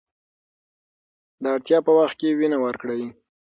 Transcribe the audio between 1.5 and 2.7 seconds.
اړتیا په وخت کې وینه